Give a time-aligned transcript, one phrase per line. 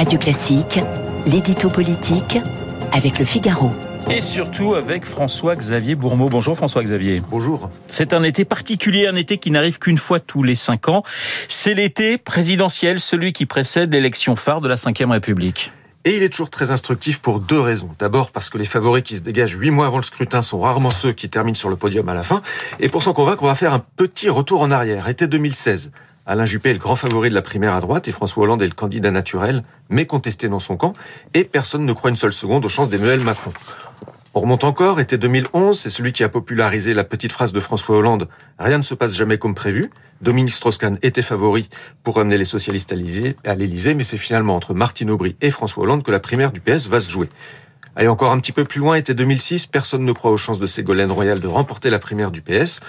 [0.00, 0.80] Radio Classique,
[1.26, 2.38] l'édito politique
[2.90, 3.70] avec le Figaro.
[4.08, 6.30] Et surtout avec François-Xavier Bourmeau.
[6.30, 7.20] Bonjour François-Xavier.
[7.30, 7.68] Bonjour.
[7.86, 11.02] C'est un été particulier, un été qui n'arrive qu'une fois tous les cinq ans.
[11.48, 15.70] C'est l'été présidentiel, celui qui précède l'élection phare de la Ve République.
[16.06, 17.90] Et il est toujours très instructif pour deux raisons.
[17.98, 20.90] D'abord parce que les favoris qui se dégagent huit mois avant le scrutin sont rarement
[20.90, 22.40] ceux qui terminent sur le podium à la fin.
[22.78, 25.08] Et pour s'en convaincre, on va faire un petit retour en arrière.
[25.08, 25.92] Été 2016.
[26.26, 28.66] Alain Juppé est le grand favori de la primaire à droite et François Hollande est
[28.66, 30.92] le candidat naturel, mais contesté dans son camp.
[31.34, 33.52] Et personne ne croit une seule seconde aux chances d'Emmanuel Macron.
[34.34, 37.96] On remonte encore, été 2011, c'est celui qui a popularisé la petite phrase de François
[37.96, 38.28] Hollande
[38.60, 39.90] «Rien ne se passe jamais comme prévu».
[40.20, 41.68] Dominique Strauss-Kahn était favori
[42.04, 46.02] pour ramener les socialistes à l'Élysée, mais c'est finalement entre Martine Aubry et François Hollande
[46.02, 47.28] que la primaire du PS va se jouer.
[47.96, 50.66] Allez, encore un petit peu plus loin, été 2006, personne ne croit aux chances de
[50.66, 52.80] Ségolène Royal de remporter la primaire du PS.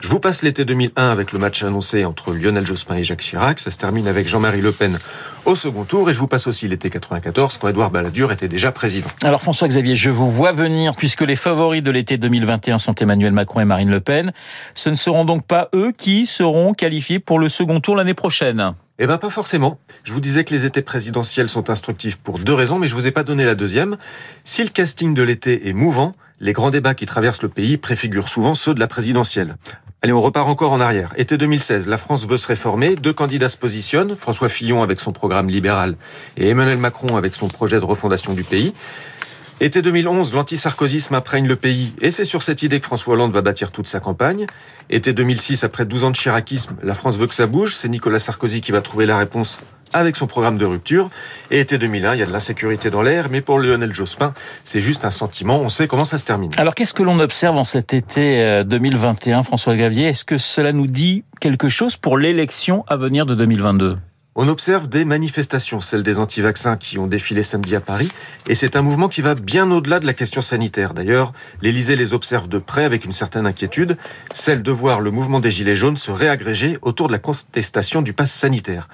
[0.00, 3.60] Je vous passe l'été 2001 avec le match annoncé entre Lionel Jospin et Jacques Chirac.
[3.60, 4.98] Ça se termine avec Jean-Marie Le Pen
[5.44, 6.10] au second tour.
[6.10, 9.08] Et je vous passe aussi l'été 94 quand Édouard Balladur était déjà président.
[9.22, 13.60] Alors François-Xavier, je vous vois venir puisque les favoris de l'été 2021 sont Emmanuel Macron
[13.60, 14.32] et Marine Le Pen.
[14.74, 18.74] Ce ne seront donc pas eux qui seront qualifiés pour le second tour l'année prochaine.
[19.00, 19.78] Eh ben pas forcément.
[20.02, 23.06] Je vous disais que les étés présidentiels sont instructifs pour deux raisons, mais je vous
[23.06, 23.96] ai pas donné la deuxième.
[24.42, 28.28] Si le casting de l'été est mouvant, les grands débats qui traversent le pays préfigurent
[28.28, 29.54] souvent ceux de la présidentielle.
[30.02, 31.12] Allez, on repart encore en arrière.
[31.16, 32.96] Été 2016, la France veut se réformer.
[32.96, 34.16] Deux candidats se positionnent.
[34.16, 35.94] François Fillon avec son programme libéral
[36.36, 38.74] et Emmanuel Macron avec son projet de refondation du pays.
[39.60, 43.42] Été 2011, l'antisarkozisme imprègne le pays et c'est sur cette idée que François Hollande va
[43.42, 44.46] bâtir toute sa campagne.
[44.88, 47.74] Été 2006, après 12 ans de chiracisme, la France veut que ça bouge.
[47.74, 49.60] C'est Nicolas Sarkozy qui va trouver la réponse
[49.92, 51.10] avec son programme de rupture.
[51.50, 54.80] Et été 2001, il y a de l'insécurité dans l'air, mais pour Lionel Jospin, c'est
[54.80, 56.52] juste un sentiment, on sait comment ça se termine.
[56.56, 60.06] Alors qu'est-ce que l'on observe en cet été 2021, euh, François Gavier?
[60.06, 63.98] Est-ce que cela nous dit quelque chose pour l'élection à venir de 2022
[64.40, 68.12] on observe des manifestations, celles des anti-vaccins qui ont défilé samedi à Paris,
[68.46, 70.94] et c'est un mouvement qui va bien au-delà de la question sanitaire.
[70.94, 73.98] D'ailleurs, l'Élysée les observe de près avec une certaine inquiétude,
[74.32, 78.12] celle de voir le mouvement des Gilets jaunes se réagréger autour de la contestation du
[78.12, 78.88] pass sanitaire.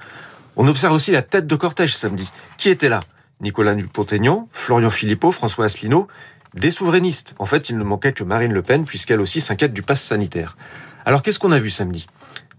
[0.55, 2.27] On observe aussi la tête de cortège samedi.
[2.57, 3.01] Qui était là?
[3.39, 6.07] Nicolas Dupont-Aignan, Florian Philippot, François Asselineau,
[6.55, 7.35] des souverainistes.
[7.37, 10.57] En fait, il ne manquait que Marine Le Pen, puisqu'elle aussi s'inquiète du pass sanitaire.
[11.05, 12.07] Alors qu'est-ce qu'on a vu samedi?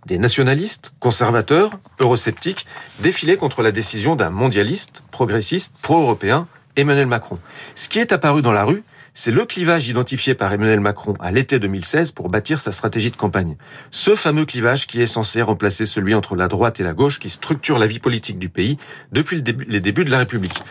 [0.06, 2.66] Des nationalistes, conservateurs, eurosceptiques,
[3.00, 6.46] défilaient contre la décision d'un mondialiste, progressiste, pro-européen,
[6.76, 7.38] Emmanuel Macron.
[7.74, 8.84] Ce qui est apparu dans la rue,
[9.14, 13.16] c'est le clivage identifié par Emmanuel Macron à l'été 2016 pour bâtir sa stratégie de
[13.16, 13.56] campagne.
[13.90, 17.30] Ce fameux clivage qui est censé remplacer celui entre la droite et la gauche qui
[17.30, 18.76] structure la vie politique du pays
[19.12, 20.62] depuis les débuts de la République.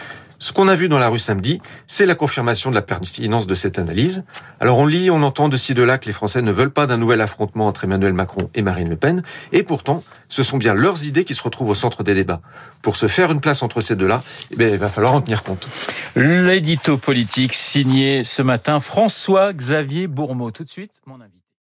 [0.46, 3.56] Ce qu'on a vu dans la rue samedi, c'est la confirmation de la pertinence de
[3.56, 4.26] cette analyse.
[4.60, 6.86] Alors on lit, on entend de ci de là que les Français ne veulent pas
[6.86, 9.24] d'un nouvel affrontement entre Emmanuel Macron et Marine Le Pen,
[9.54, 12.42] et pourtant, ce sont bien leurs idées qui se retrouvent au centre des débats.
[12.84, 15.68] Pour se faire une place entre ces deux-là, eh il va falloir en tenir compte.
[16.16, 20.52] L'édito politique signé ce matin François-Xavier Bourmeau.
[20.52, 21.45] Tout de suite, mon avis.